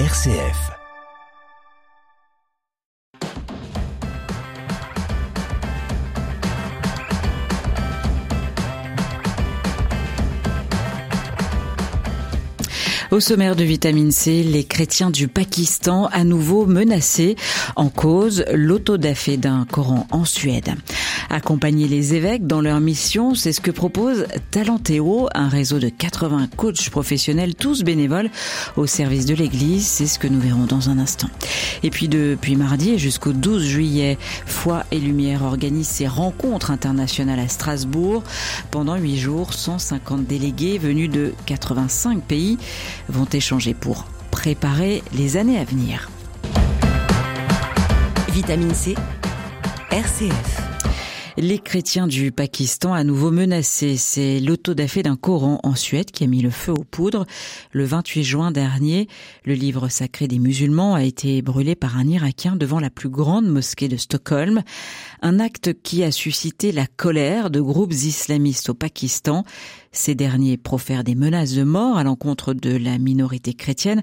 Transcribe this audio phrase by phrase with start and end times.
[0.00, 0.72] RCF.
[13.12, 17.36] Au sommaire de vitamine C, les chrétiens du Pakistan à nouveau menacés
[17.76, 20.74] en cause l'autodafé d'un Coran en Suède.
[21.30, 26.48] Accompagner les évêques dans leur mission, c'est ce que propose Talentéo, un réseau de 80
[26.56, 28.30] coachs professionnels, tous bénévoles,
[28.76, 29.86] au service de l'Église.
[29.86, 31.28] C'est ce que nous verrons dans un instant.
[31.82, 37.48] Et puis depuis mardi jusqu'au 12 juillet, Foi et Lumière organise ses rencontres internationales à
[37.48, 38.22] Strasbourg.
[38.70, 42.58] Pendant huit jours, 150 délégués venus de 85 pays
[43.08, 46.10] vont échanger pour préparer les années à venir.
[48.30, 48.94] Vitamine C,
[49.90, 50.73] RCF.
[51.36, 53.96] Les chrétiens du Pakistan à nouveau menacés.
[53.96, 57.26] C'est l'autodafé d'un Coran en Suède qui a mis le feu aux poudres.
[57.72, 59.08] Le 28 juin dernier,
[59.44, 63.46] le livre sacré des musulmans a été brûlé par un Irakien devant la plus grande
[63.46, 64.62] mosquée de Stockholm.
[65.22, 69.42] Un acte qui a suscité la colère de groupes islamistes au Pakistan.
[69.94, 74.02] Ces derniers profèrent des menaces de mort à l'encontre de la minorité chrétienne,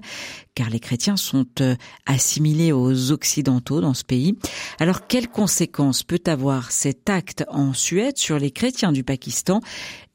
[0.54, 1.76] car les chrétiens sont euh,
[2.06, 4.38] assimilés aux occidentaux dans ce pays.
[4.80, 9.60] Alors quelles conséquences peut avoir cet acte en Suède sur les chrétiens du Pakistan?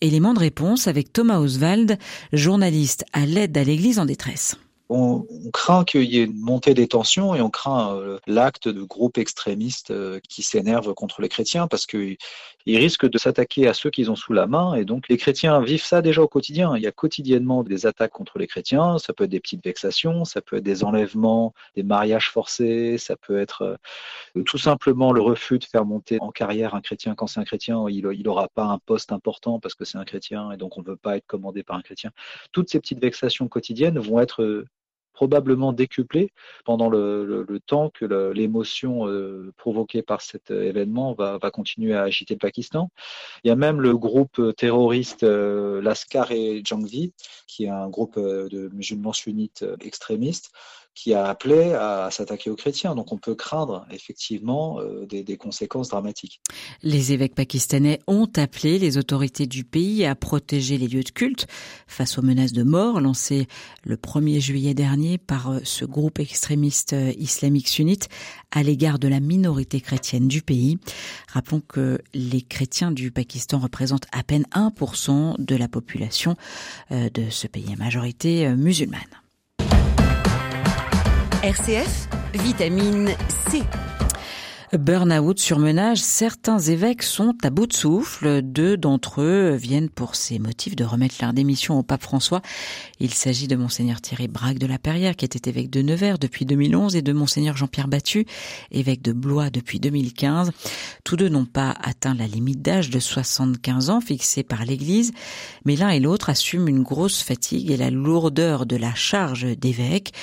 [0.02, 2.00] Élément de réponse avec Thomas Oswald,
[2.34, 4.58] journaliste à l'aide à l'Église en détresse
[4.89, 8.81] on, craint qu'il y ait une montée des tensions et on craint euh, l'acte de
[8.81, 12.17] groupes extrémistes euh, qui s'énervent contre les chrétiens parce qu'ils
[12.76, 14.73] risquent de s'attaquer à ceux qu'ils ont sous la main.
[14.73, 16.76] Et donc les chrétiens vivent ça déjà au quotidien.
[16.76, 18.98] Il y a quotidiennement des attaques contre les chrétiens.
[18.98, 23.16] Ça peut être des petites vexations, ça peut être des enlèvements, des mariages forcés, ça
[23.16, 23.80] peut être
[24.36, 27.46] euh, tout simplement le refus de faire monter en carrière un chrétien quand c'est un
[27.46, 27.86] chrétien.
[27.90, 30.88] Il n'aura pas un poste important parce que c'est un chrétien et donc on ne
[30.88, 32.12] veut pas être commandé par un chrétien.
[32.52, 34.66] Toutes ces petites vexations quotidiennes vont être
[35.18, 36.32] probablement décuplé
[36.64, 42.40] pendant le, temps que l'émotion euh, provoquée par cet événement va, continuer à agiter le
[42.40, 42.91] Pakistan.
[43.44, 47.14] Il y a même le groupe terroriste euh, Laskar et Jangvi,
[47.47, 50.52] qui est un groupe euh, de musulmans sunnites extrémistes,
[50.97, 52.96] qui a appelé à s'attaquer aux chrétiens.
[52.96, 56.41] Donc on peut craindre effectivement euh, des, conséquences dramatiques.
[56.81, 61.46] Les évêques pakistanais ont appelé les autorités du pays à protéger les lieux de culte
[61.86, 63.47] face aux menaces de mort lancées
[63.84, 68.09] le 1er juillet dernier par euh, ce groupe extrémiste euh, islamique sunnite
[68.51, 70.78] à l'égard de la minorité chrétienne du pays.
[71.31, 76.35] Rappelons que les chrétiens du Pakistan représentent à peine 1% de la population
[76.90, 79.01] de ce pays à majorité musulmane.
[81.44, 83.09] RCF, vitamine
[83.50, 83.62] C.
[84.78, 88.42] Burnout, surmenage, certains évêques sont à bout de souffle.
[88.42, 92.42] Deux d'entre eux viennent pour ces motifs de remettre leur démission au pape François.
[93.00, 96.46] Il s'agit de monseigneur Thierry Braque de la Perrière, qui était évêque de Nevers depuis
[96.46, 98.26] 2011, et de monseigneur Jean-Pierre Battu,
[98.72, 100.52] évêque de Blois depuis 2015.
[101.04, 105.12] Tous deux n'ont pas atteint la limite d'âge de 75 ans fixée par l'Église,
[105.66, 110.14] mais l'un et l'autre assument une grosse fatigue et la lourdeur de la charge d'évêque.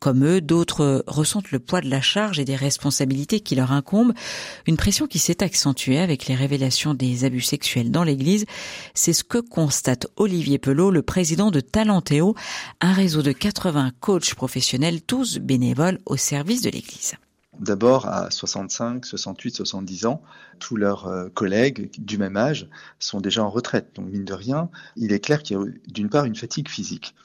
[0.00, 4.12] Comme eux, d'autres ressentent le poids de la charge et des responsabilités qui leur incombent,
[4.66, 8.46] une pression qui s'est accentuée avec les révélations des abus sexuels dans l'Église.
[8.94, 12.36] C'est ce que constate Olivier Pelot, le président de Talentéo,
[12.80, 17.14] un réseau de 80 coachs professionnels, tous bénévoles au service de l'Église.
[17.58, 20.22] D'abord, à 65, 68, 70 ans,
[20.60, 22.68] tous leurs euh, collègues du même âge
[23.00, 23.90] sont déjà en retraite.
[23.96, 27.16] Donc, mine de rien, il est clair qu'il y a d'une part une fatigue physique.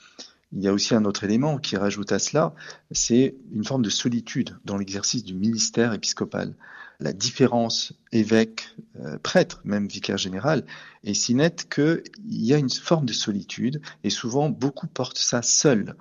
[0.56, 2.54] Il y a aussi un autre élément qui rajoute à cela,
[2.92, 6.56] c'est une forme de solitude dans l'exercice du ministère épiscopal.
[7.00, 10.64] La différence évêque-prêtre, euh, même vicaire général,
[11.04, 15.42] est si nette qu'il y a une forme de solitude et souvent beaucoup portent ça
[15.42, 15.96] seul.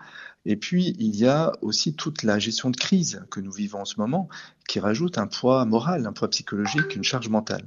[0.44, 3.84] Et puis, il y a aussi toute la gestion de crise que nous vivons en
[3.86, 4.28] ce moment
[4.68, 7.64] qui rajoute un poids moral, un poids psychologique, une charge mentale.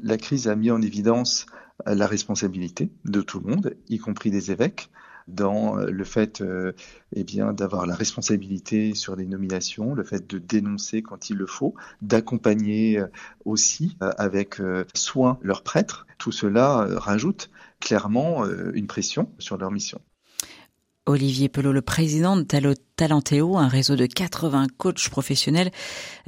[0.00, 1.46] La crise a mis en évidence
[1.86, 4.90] la responsabilité de tout le monde, y compris des évêques,
[5.28, 6.72] dans euh, le fait euh,
[7.14, 11.46] eh bien d'avoir la responsabilité sur les nominations, le fait de dénoncer quand il le
[11.46, 13.06] faut, d'accompagner euh,
[13.44, 14.60] aussi avec
[14.94, 16.06] soin leurs prêtres.
[16.18, 17.50] Tout cela rajoute
[17.80, 20.00] clairement une pression sur leur mission.
[21.06, 22.42] Olivier Pelot, le président de
[22.96, 25.72] Talentéo, un réseau de 80 coachs professionnels,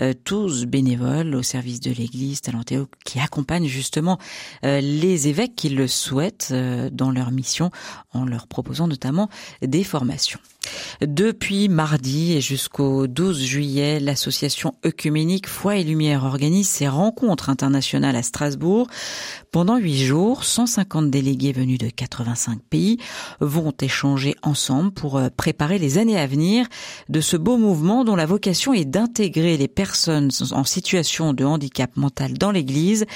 [0.00, 4.18] euh, tous bénévoles au service de l'Église Talentéo, qui accompagnent justement
[4.64, 7.70] euh, les évêques qui le souhaitent euh, dans leur mission,
[8.12, 9.28] en leur proposant notamment
[9.62, 10.40] des formations.
[11.00, 18.16] Depuis mardi et jusqu'au 12 juillet, l'association œcuménique Foi et Lumière organise ses rencontres internationales
[18.16, 18.88] à Strasbourg.
[19.52, 22.98] Pendant huit jours, 150 délégués venus de 85 pays
[23.40, 26.55] vont échanger ensemble pour préparer les années à venir
[27.08, 31.96] de ce beau mouvement dont la vocation est d'intégrer les personnes en situation de handicap
[31.96, 33.06] mental dans l'Église.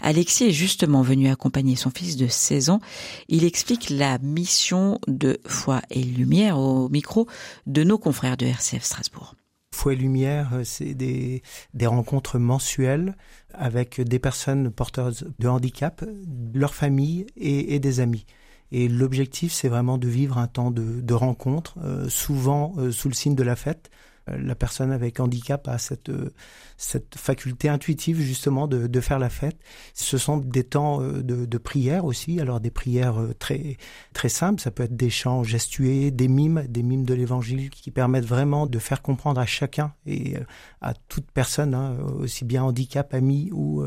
[0.00, 2.80] Alexis est justement venu accompagner son fils de 16 ans.
[3.28, 7.26] Il explique la mission de Foi et Lumière au micro
[7.66, 9.34] de nos confrères de RCF Strasbourg.
[9.72, 11.42] Foi et Lumière, euh, c'est des,
[11.84, 13.16] rencontres mensuelles
[13.54, 16.04] avec des personnes porteuses de handicap,
[16.52, 18.26] leurs familles et, et des amis.
[18.72, 23.08] Et l'objectif, c'est vraiment de vivre un temps de, de rencontre, euh, souvent euh, sous
[23.08, 23.90] le signe de la fête,
[24.38, 26.32] la personne avec handicap a cette, euh,
[26.76, 29.56] cette faculté intuitive justement de, de faire la fête.
[29.94, 33.76] Ce sont des temps euh, de, de prière aussi, alors des prières très,
[34.12, 37.90] très simples, ça peut être des chants gestués, des mimes, des mimes de l'évangile qui
[37.90, 40.36] permettent vraiment de faire comprendre à chacun et
[40.80, 43.84] à toute personne, hein, aussi bien handicap, ami ou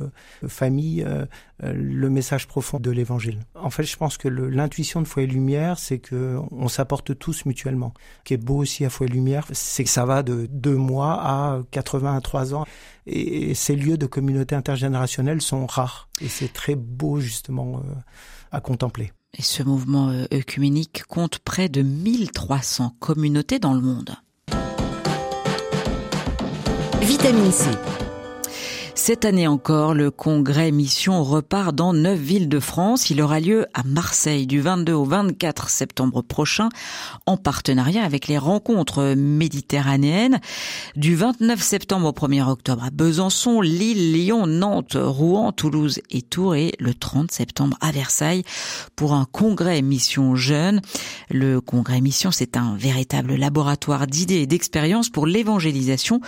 [0.47, 1.05] famille,
[1.59, 3.39] le message profond de l'évangile.
[3.55, 7.45] En fait, je pense que l'intuition de Foi et Lumière, c'est que on s'apporte tous
[7.45, 7.93] mutuellement.
[8.19, 10.75] Ce qui est beau aussi à Foi et Lumière, c'est que ça va de deux
[10.75, 12.65] mois à 83 ans.
[13.05, 16.09] Et ces lieux de communauté intergénérationnelle sont rares.
[16.21, 17.93] Et c'est très beau justement euh,
[18.51, 19.11] à contempler.
[19.37, 24.15] Et ce mouvement euh, œcuménique compte près de 1300 communautés dans le monde.
[27.01, 27.69] Vitamine C
[29.05, 33.09] cette année encore, le congrès Mission repart dans neuf villes de France.
[33.09, 36.69] Il aura lieu à Marseille du 22 au 24 septembre prochain
[37.25, 40.39] en partenariat avec les rencontres méditerranéennes.
[40.95, 46.55] Du 29 septembre au 1er octobre à Besançon, Lille, Lyon, Nantes, Rouen, Toulouse et Tours
[46.55, 48.43] et le 30 septembre à Versailles
[48.95, 50.79] pour un congrès Mission Jeune.
[51.29, 56.21] Le congrès Mission, c'est un véritable laboratoire d'idées et d'expériences pour l'évangélisation.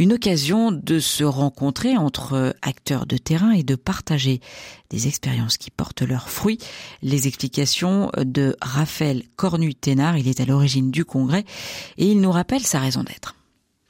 [0.00, 4.40] Une occasion de se rencontrer entre acteurs de terrain et de partager
[4.88, 6.58] des expériences qui portent leurs fruits.
[7.02, 11.44] Les explications de Raphaël Cornu-Ténard, il est à l'origine du congrès
[11.98, 13.34] et il nous rappelle sa raison d'être.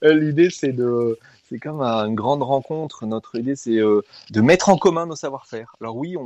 [0.03, 1.17] Euh, l'idée, c'est de
[1.49, 3.07] c'est comme une grande rencontre.
[3.07, 5.75] Notre idée, c'est euh, de mettre en commun nos savoir-faire.
[5.81, 6.17] Alors oui,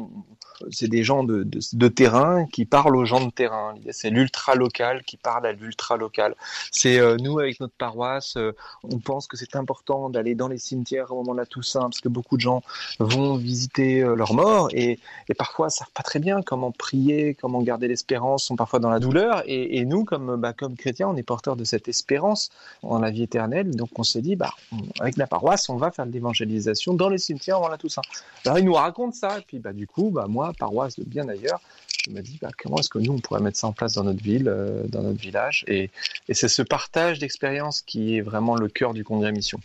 [0.70, 3.74] c'est des gens de, terrain qui parlent aux gens de terrain.
[3.90, 6.34] C'est l'ultra local qui parle à l'ultra local.
[6.70, 8.52] C'est euh, nous avec notre paroisse, euh,
[8.82, 12.00] on pense que c'est important d'aller dans les cimetières au moment de la Toussaint parce
[12.00, 12.62] que beaucoup de gens
[12.98, 14.98] vont visiter leurs morts et,
[15.28, 18.98] et parfois savent pas très bien comment prier, comment garder l'espérance, sont parfois dans la
[18.98, 19.42] douleur.
[19.46, 22.50] Et, et nous, comme bah, comme chrétiens, on est porteurs de cette espérance
[22.82, 23.70] en la vie éternelle.
[23.70, 24.54] Donc on s'est dit, bah
[25.00, 28.02] avec la paroisse, on va faire de l'évangélisation dans les cimetières avant la Toussaint.
[28.44, 31.28] Alors il nous raconte ça, et puis bah, du coup, bah, moi, paroisse de bien
[31.28, 31.60] ailleurs,
[32.04, 34.04] je me dis bah, comment est-ce que nous, on pourrait mettre ça en place dans
[34.04, 35.64] notre ville, euh, dans notre village?
[35.68, 35.90] Et,
[36.28, 39.60] et c'est ce partage d'expérience qui est vraiment le cœur du congrès Mission.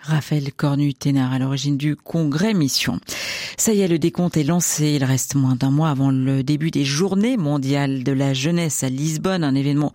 [0.00, 2.98] Raphaël Cornu-Ténard à l'origine du congrès Mission.
[3.62, 4.94] Ça y est, le décompte est lancé.
[4.96, 8.88] Il reste moins d'un mois avant le début des journées mondiales de la jeunesse à
[8.88, 9.92] Lisbonne, un événement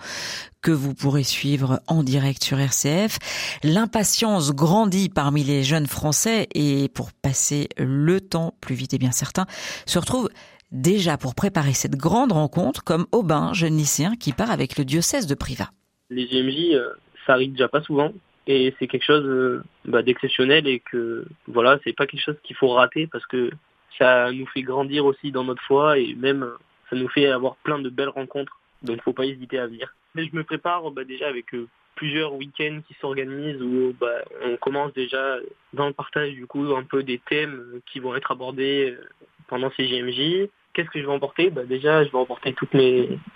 [0.62, 3.18] que vous pourrez suivre en direct sur RCF.
[3.66, 9.12] L'impatience grandit parmi les jeunes Français et pour passer le temps plus vite et bien
[9.12, 9.46] certain,
[9.86, 10.30] se retrouve
[10.72, 15.28] déjà pour préparer cette grande rencontre comme Aubin, jeune lycéen qui part avec le diocèse
[15.28, 15.72] de Privas.
[16.10, 16.88] Les JMJ, euh,
[17.26, 18.14] ça arrive déjà pas souvent
[18.48, 22.56] et c'est quelque chose euh, bah, d'exceptionnel et que voilà c'est pas quelque chose qu'il
[22.56, 23.52] faut rater parce que
[23.98, 26.50] ça nous fait grandir aussi dans notre foi et même
[26.90, 28.60] ça nous fait avoir plein de belles rencontres.
[28.84, 29.94] Donc faut pas hésiter à venir.
[30.16, 34.56] Mais je me prépare bah, déjà avec euh, plusieurs week-ends qui s'organisent où bah, on
[34.58, 35.38] commence déjà
[35.74, 39.04] dans le partage du coup un peu des thèmes qui vont être abordés euh,
[39.48, 41.50] pendant ces JMJ qu'est-ce que je vais emporter?
[41.50, 42.76] Bah, Déjà, je vais emporter toutes,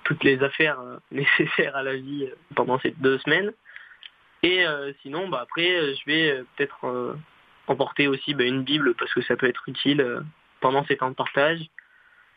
[0.03, 0.79] toutes les affaires
[1.11, 3.51] nécessaires à la vie pendant ces deux semaines.
[4.43, 7.15] Et euh, sinon, bah, après, euh, je vais euh, peut-être
[7.67, 10.23] emporter aussi bah, une Bible parce que ça peut être utile
[10.59, 11.61] pendant ces temps de partage.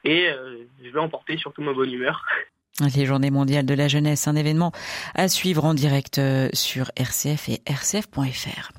[0.05, 0.29] Et
[0.83, 2.27] je vais emporter surtout ma bonne humeur.
[2.81, 4.73] Les Journées mondiales de la jeunesse, un événement
[5.15, 6.21] à suivre en direct
[6.55, 8.73] sur RCF et rcf.fr.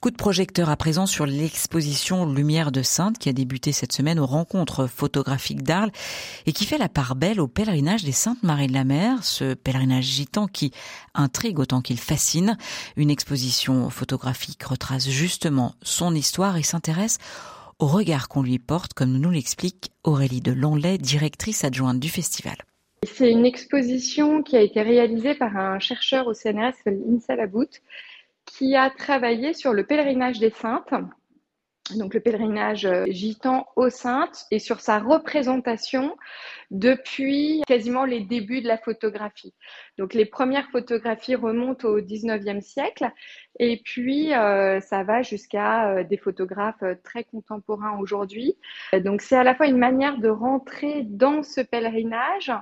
[0.00, 4.18] Coup de projecteur à présent sur l'exposition Lumière de Sainte qui a débuté cette semaine
[4.18, 5.92] aux rencontres photographiques d'Arles
[6.46, 9.54] et qui fait la part belle au pèlerinage des Saintes Marie de la Mer, ce
[9.54, 10.72] pèlerinage gitan qui
[11.14, 12.58] intrigue autant qu'il fascine.
[12.96, 17.18] Une exposition photographique retrace justement son histoire et s'intéresse
[17.78, 22.56] au regard qu'on lui porte, comme nous l'explique Aurélie de Lonlay, directrice adjointe du festival.
[23.06, 27.80] C'est une exposition qui a été réalisée par un chercheur au CNRS, Insa Labout,
[28.44, 30.92] qui a travaillé sur le pèlerinage des saintes
[31.94, 36.16] donc le pèlerinage euh, gitan aux Saintes et sur sa représentation
[36.70, 39.54] depuis quasiment les débuts de la photographie.
[39.96, 43.10] Donc les premières photographies remontent au 19e siècle
[43.60, 48.56] et puis euh, ça va jusqu'à euh, des photographes très contemporains aujourd'hui.
[48.92, 52.52] Donc c'est à la fois une manière de rentrer dans ce pèlerinage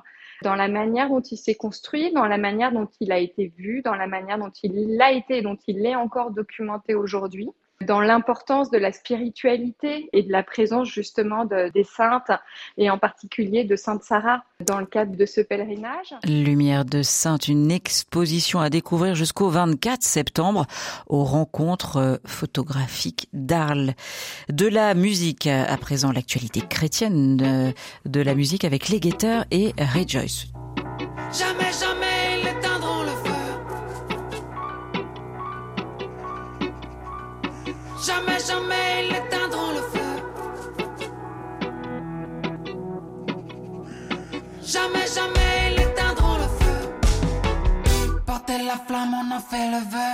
[0.42, 3.82] dans la manière dont il s'est construit, dans la manière dont il a été vu,
[3.82, 7.50] dans la manière dont il a été et dont il est encore documenté aujourd'hui
[7.80, 12.30] dans l'importance de la spiritualité et de la présence justement des saintes
[12.76, 16.14] et en particulier de Sainte Sarah dans le cadre de ce pèlerinage.
[16.24, 20.66] Lumière de Sainte, une exposition à découvrir jusqu'au 24 septembre
[21.08, 23.94] aux rencontres euh, photographiques d'Arles.
[24.48, 27.72] De la musique, à présent l'actualité chrétienne de,
[28.06, 30.46] de la musique avec les guetteurs et Rejoice.
[31.32, 31.63] Jamais
[48.74, 50.12] la flamme, on en fait le vœu.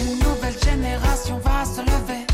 [0.00, 2.33] Une nouvelle génération va se lever.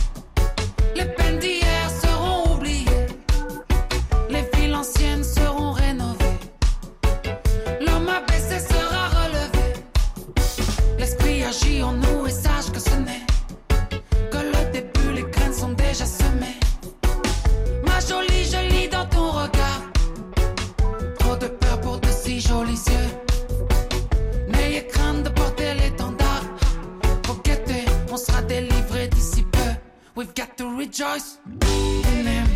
[30.21, 32.47] We've got to rejoice in Him.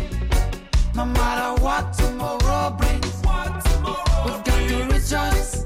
[0.93, 3.15] No matter what tomorrow brings.
[4.23, 5.65] We've got to rejoice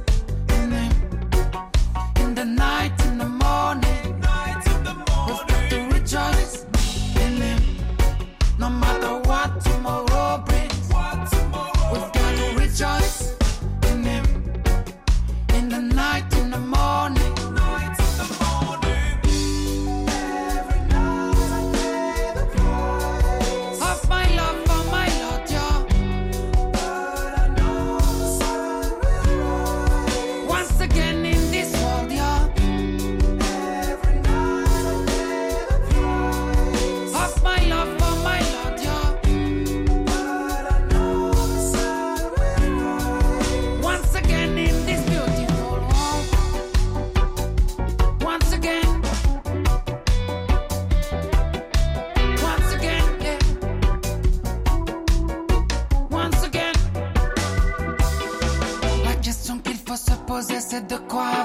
[60.69, 61.38] c'est de quoi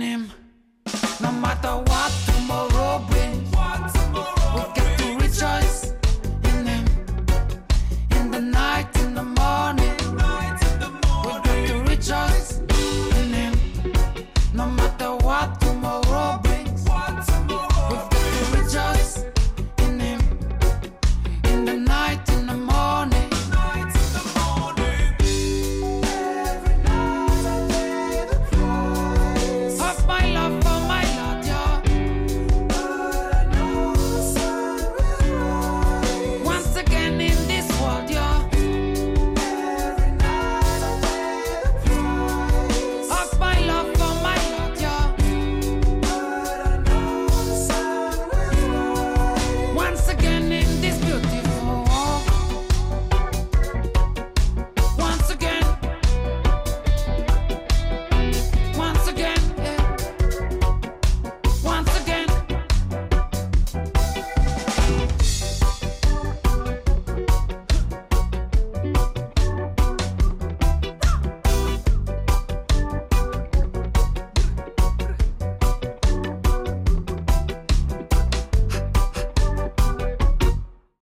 [0.00, 0.30] Him.
[1.20, 2.27] No matter what